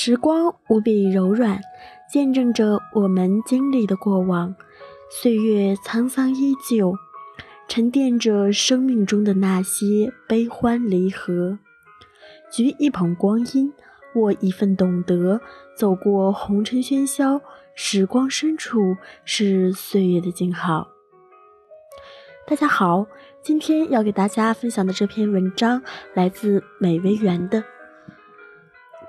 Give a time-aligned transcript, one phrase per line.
[0.00, 1.60] 时光无比柔软，
[2.08, 4.54] 见证着我们经历的过往；
[5.10, 6.94] 岁月沧桑依旧，
[7.66, 11.58] 沉淀着生命中的那些悲欢离合。
[12.48, 13.72] 举一捧光阴，
[14.14, 15.40] 握一份懂得，
[15.76, 17.40] 走过红尘喧嚣，
[17.74, 20.86] 时光深处是岁月的静好。
[22.46, 23.04] 大家好，
[23.42, 25.82] 今天要给大家分享的这篇文章
[26.14, 27.64] 来自美薇园的。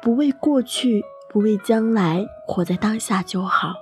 [0.02, 3.74] 不为过去，不为将来，活在当下就好。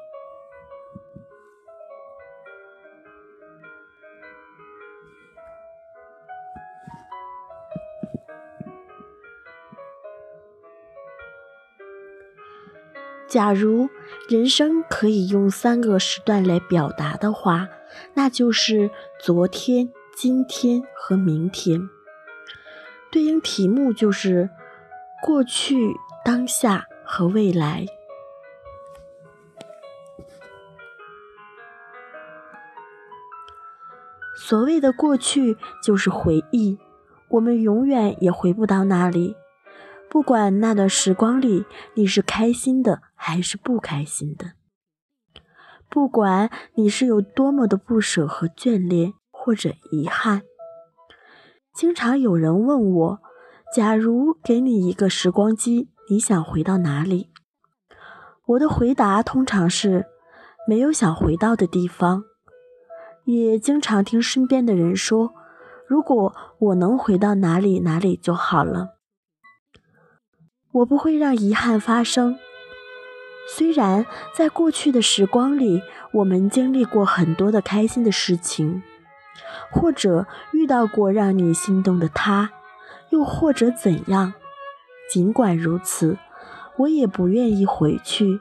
[13.28, 13.90] 假如
[14.30, 17.68] 人生可以用三个时段来表达的话，
[18.16, 21.90] 那就是昨天、今天和明天。
[23.12, 24.50] 对应题目就是
[25.22, 25.94] 过去。
[26.28, 27.86] 当下和未来，
[34.36, 36.78] 所谓的过去就是回忆，
[37.30, 39.38] 我们永远也回不到那里。
[40.10, 44.52] 不管那段时光里你是开心的还是不开心的，
[45.90, 50.42] 不管你是有多么的不舍和眷恋或者遗憾，
[51.74, 53.20] 经常有人问我：
[53.74, 55.88] 假如给你一个时光机。
[56.10, 57.32] 你想回到哪里？
[58.46, 60.06] 我的回答通常是
[60.66, 62.24] 没有想回到的地方。
[63.26, 65.34] 也经常听身边的人说，
[65.86, 68.96] 如果我能回到哪里哪里就好了。
[70.72, 72.40] 我不会让遗憾发生。
[73.50, 75.82] 虽然在过去的时光里，
[76.14, 78.82] 我们经历过很多的开心的事情，
[79.74, 82.52] 或者遇到过让你心动的他，
[83.10, 84.34] 又或者怎样。
[85.10, 86.18] 尽管如此，
[86.78, 88.40] 我也不愿意回去。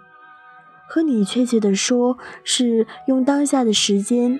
[0.89, 4.39] 和你确切的说，是用当下的时间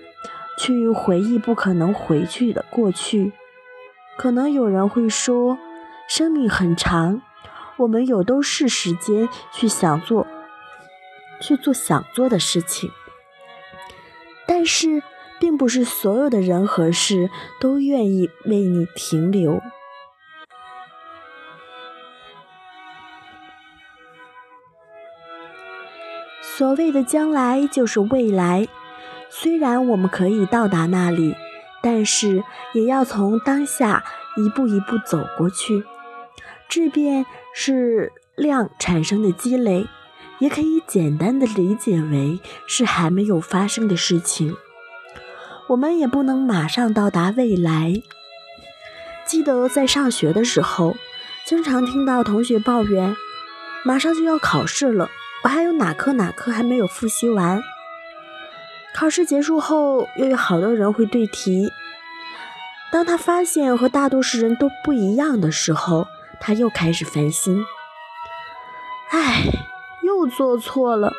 [0.59, 3.33] 去回忆不可能回去的过去。
[4.17, 5.59] 可能有人会说，
[6.09, 7.21] 生命很长，
[7.79, 10.27] 我们有都是时间去想做，
[11.41, 12.91] 去做想做的事情。
[14.47, 15.03] 但是，
[15.39, 17.29] 并不是所有的人和事
[17.61, 19.61] 都愿意为你停留。
[26.57, 28.67] 所谓的将来就是未来，
[29.29, 31.35] 虽然我们可以到达那里，
[31.83, 34.03] 但是也要从当下
[34.39, 35.85] 一步一步走过去。
[36.67, 39.87] 质变是量产生的积累，
[40.39, 44.57] 也可以简单的理解为是还没有发生的事情。
[45.69, 47.93] 我们也不能马上到达未来。
[49.27, 50.97] 记得在上学的时候，
[51.45, 53.15] 经常听到同学抱怨，
[53.85, 55.11] 马上就要考试了。
[55.47, 57.63] 我还有哪科哪科还没有复习完？
[58.93, 61.71] 考试结束后，又有好多人会对题。
[62.91, 66.09] 当他发现和大多数人都不一样的时候，
[66.41, 67.65] 他又开始烦心。
[69.11, 69.45] 唉，
[70.03, 71.13] 又做错了，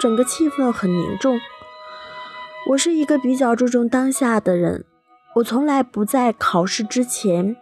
[0.00, 1.38] 整个气氛很凝重。
[2.70, 4.86] 我是一个比较注重当下的人，
[5.34, 7.54] 我从来不在考试之前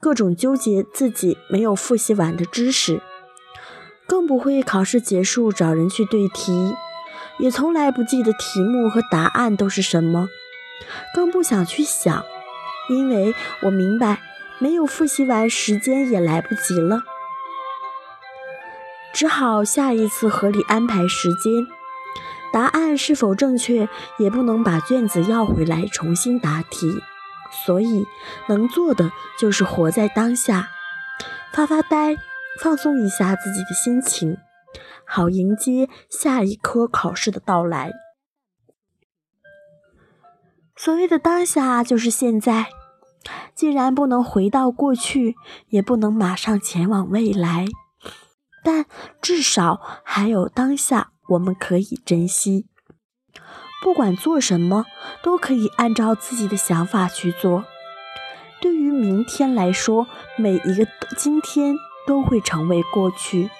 [0.00, 3.02] 各种纠结自己没有复习完的知识。
[4.06, 6.74] 更不会考试结束找人去对题，
[7.38, 10.28] 也从来不记得题目和答案都是什么，
[11.14, 12.24] 更不想去想，
[12.88, 14.20] 因为我明白
[14.58, 17.02] 没有复习完，时间也来不及了，
[19.12, 21.66] 只好下一次合理安排时间。
[22.52, 26.86] 答案是否正确，也不能把卷子要回来重新答题，
[27.64, 28.06] 所以
[28.46, 30.68] 能做的就是活在当下，
[31.50, 32.18] 发发呆。
[32.60, 34.36] 放松一下自己的心情，
[35.06, 37.92] 好迎接下一科考试的到来。
[40.76, 42.68] 所谓的当下就是现在，
[43.54, 45.34] 既然不能回到过去，
[45.68, 47.66] 也不能马上前往未来，
[48.62, 48.86] 但
[49.20, 52.66] 至少还有当下，我们可以珍惜。
[53.82, 54.86] 不管做什么，
[55.22, 57.64] 都可以按照自己的想法去做。
[58.60, 60.06] 对于明天来说，
[60.36, 60.86] 每一个
[61.16, 61.76] 今天。
[62.06, 63.50] 都会成为过去。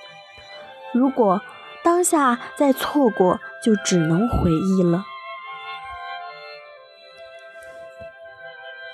[0.93, 1.41] 如果
[1.83, 5.05] 当下再错过，就只能回忆了。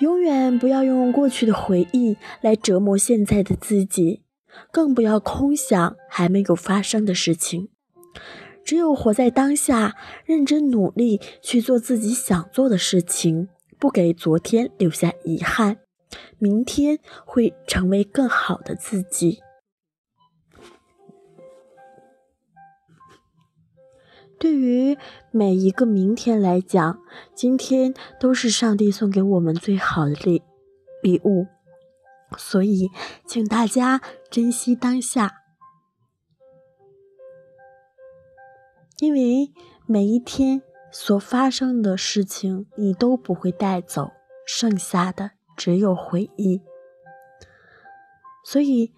[0.00, 4.22] 永远不要用过去的回忆来折磨现在的自己，
[4.70, 7.68] 更不要空想还没有发生的事情。
[8.64, 13.48] 只有活在当下，认真努力去做自己想做的事情，
[13.78, 15.78] 不给昨天留下遗憾。
[16.38, 19.42] 明天会成为更好的自己。
[24.38, 24.96] 对于
[25.32, 27.00] 每一个明天来讲，
[27.34, 30.42] 今天都是上帝送给我们最好的礼
[31.02, 31.48] 礼物，
[32.36, 32.88] 所以
[33.26, 34.00] 请大家
[34.30, 35.42] 珍惜当下，
[39.00, 39.52] 因为
[39.86, 40.62] 每一天
[40.92, 44.12] 所发生的事情你都不会带走，
[44.46, 46.62] 剩下的只有回忆。
[48.46, 48.94] 所以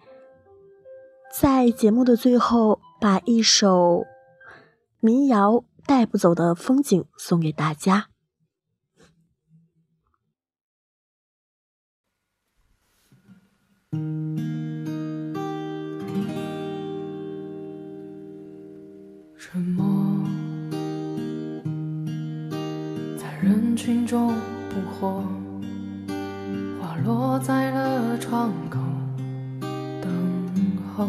[1.37, 4.05] 在节目的最后，把一首。
[5.03, 8.09] 民谣带不走的风景送给大家。
[19.39, 19.83] 沉默
[23.17, 24.35] 在人群中
[24.69, 25.40] 不惑，花
[27.05, 28.79] 落在了窗口
[30.01, 30.09] 等
[30.95, 31.07] 候。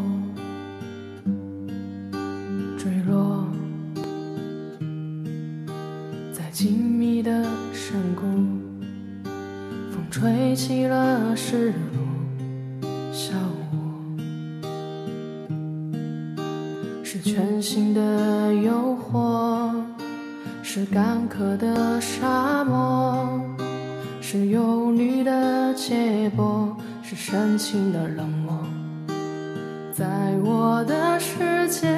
[2.78, 3.46] 坠落，
[6.32, 6.42] 在。
[6.52, 7.42] 静谧的
[7.72, 8.22] 山谷，
[9.90, 11.74] 风吹起了失落
[13.10, 13.34] 笑
[13.72, 13.74] 我，
[17.02, 19.74] 是全新的诱惑，
[20.62, 23.40] 是干渴的沙漠，
[24.32, 28.56] 是忧虑的结果，是深情的冷漠，
[29.92, 30.06] 在
[30.42, 31.94] 我的世界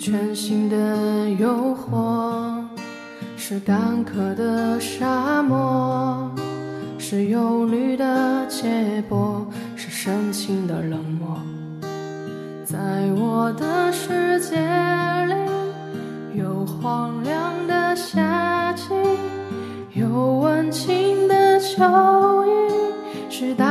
[0.00, 2.64] 全新的诱惑，
[3.36, 6.30] 是干渴的沙漠，
[6.98, 11.36] 是忧虑的结果，是深情的冷漠。
[12.64, 12.78] 在
[13.14, 14.56] 我的世界
[15.26, 15.34] 里，
[16.40, 18.94] 有荒凉的夏季，
[19.92, 20.08] 有
[20.38, 21.84] 温情的秋
[22.46, 22.50] 意，
[23.28, 23.66] 是大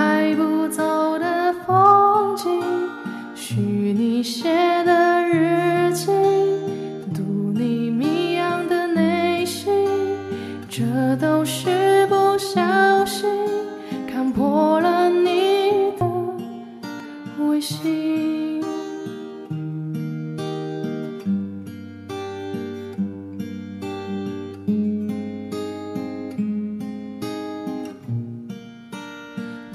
[17.82, 18.62] 心，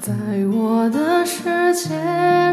[0.01, 0.13] 在
[0.53, 2.44] 我的世界。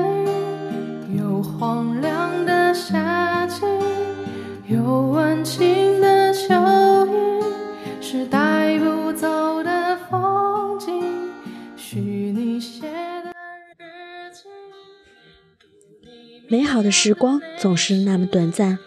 [16.81, 18.79] 好的时光总是那么短暂，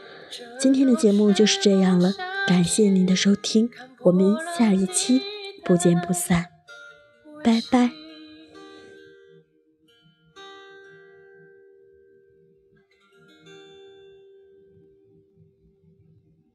[0.58, 2.12] 今天的节目就是这样了，
[2.44, 3.70] 感谢您的收听，
[4.00, 5.22] 我们下一期
[5.64, 6.46] 不见不散，
[7.44, 8.03] 拜拜。